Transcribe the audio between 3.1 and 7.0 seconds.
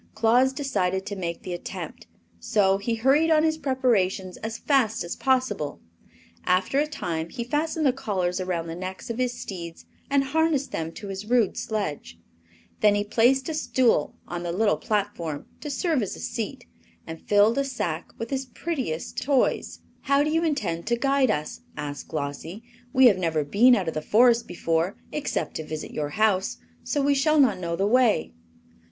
on his preparations as fast as possible. After a